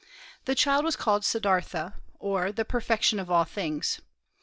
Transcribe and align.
The 0.45 0.55
child 0.55 0.83
was 0.83 0.95
called 0.95 1.21
Siddârtha, 1.21 1.93
or 2.17 2.51
"the 2.51 2.65
perfection 2.65 3.19
of 3.19 3.29
all 3.29 3.43
things." 3.45 4.01